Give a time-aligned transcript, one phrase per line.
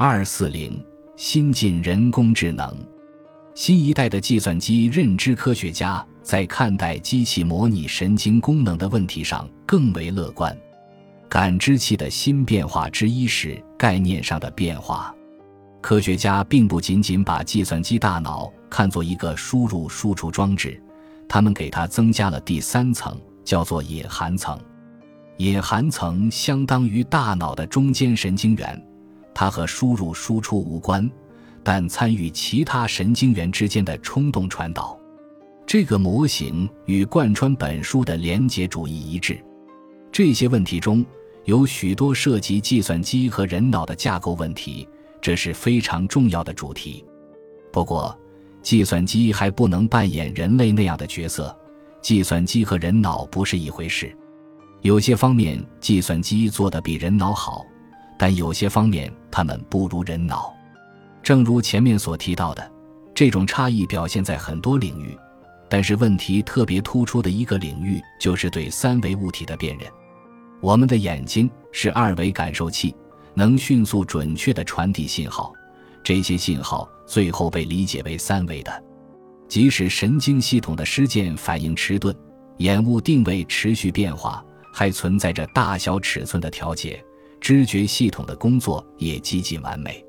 [0.00, 0.80] 二四零
[1.16, 2.72] 新进人工智能，
[3.56, 10.56] 新一代的计算机认知科学家在看待机器模拟神经功能的问题上更为乐观。
[11.28, 15.12] 感知器的新变化之一是概念上的变化。
[15.80, 20.80] 科学家并不仅仅把计算机大脑看作一个输入输出装置，
[21.28, 24.56] 他们给它增加了第三层，叫做隐含层。
[25.38, 28.80] 隐含层相当于大脑的中间神经元，
[29.40, 31.08] 它和输入输出无关，
[31.62, 34.98] 但参与其他神经元之间的冲动传导。
[35.64, 39.38] 这个模型与贯穿本书的连结主义一致。
[40.10, 41.06] 这些问题中
[41.44, 44.88] 有许多涉及计算机和人脑的架构问题。
[45.20, 47.04] 这是非常重要的主题。
[47.72, 48.18] 不过，
[48.60, 51.56] 计算机还不能扮演人类那样的角色。
[52.02, 54.12] 计算机和人脑不是一回事。
[54.80, 57.64] 有些方面，计算机做得比人脑好，
[58.18, 60.52] 但有些方面，它们不如人脑。
[61.22, 62.70] 正如前面所提到的，
[63.14, 65.16] 这种差异表现在很多领域，
[65.68, 69.88] 但是问题特别突出的一个领域就是对三维物体的辨认。
[70.60, 72.94] 我们的眼睛是二维感受器。
[73.34, 75.52] 能迅速准确地传递信号，
[76.02, 78.82] 这些信号最后被理解为三维的。
[79.46, 82.12] 即使神经系统的施件反应迟钝，
[82.56, 84.44] 眼物定位持续变化，
[84.74, 87.00] 还存在着大小尺寸的调节，
[87.40, 90.04] 知觉系统的工作也几近完美。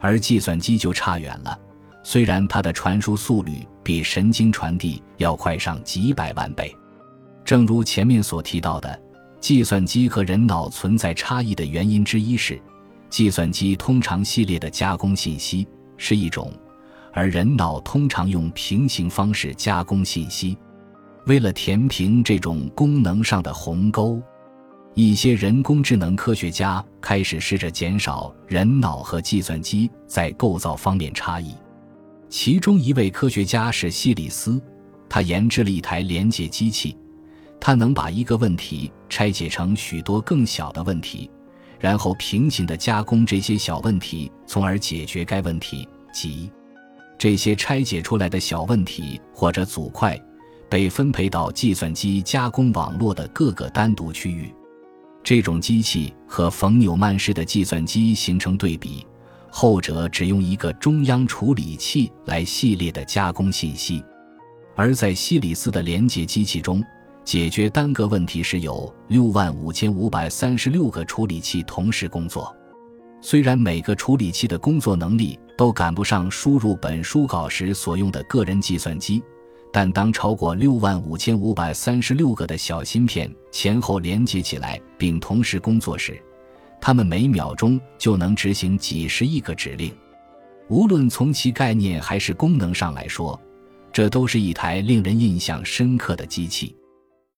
[0.00, 1.58] 而计算机就差远了，
[2.02, 6.74] 虽然它的传输速率比神经传递要快上几百万倍。
[7.44, 9.02] 正如前面所提到的。
[9.38, 12.60] 计算机和人脑存在差异的原因之一是，
[13.08, 16.52] 计算机通常系列的加工信息是一种，
[17.12, 20.58] 而人脑通常用平行方式加工信息。
[21.26, 24.20] 为了填平这种功能上的鸿沟，
[24.98, 31.54] 一些人工智能科学家开始试着减少人脑和计算机在构造方面差异。
[32.30, 34.58] 其中一位科学家是希里斯，
[35.06, 36.96] 他研制了一台连接机器。
[37.60, 41.30] 它能把一个问题拆解成许多更小的问题，
[41.78, 45.86] 然后平行地加工这些小问题，从而解决该问题。
[46.10, 46.50] 即，
[47.18, 50.18] 这些拆解出来的小问题或者组块
[50.70, 54.50] 被分配到计算机加工网络的各个单独区域。
[55.26, 59.04] 这种机器和冯纽曼式的计算机形成对比，
[59.50, 64.04] 后者只用一个中央处理器来系列的加工信息，
[64.76, 66.80] 而在希里斯的连接机器中。
[67.24, 72.54] 解决单个问题时有六万五千五百三十六个处理器同时工作，
[73.20, 79.20] 虽然每个处理器的工作能力都赶不上输入本书稿时所用的个人计算机，
[79.76, 86.18] 但当超过六万五千五百三十六个的小芯片前后连接起来并同时工作时，
[86.80, 89.94] 它们每秒钟就能执行几十亿个指令。
[90.68, 93.38] 无论从其概念还是功能上来说，
[93.92, 96.74] 这都是一台令人印象深刻的机器。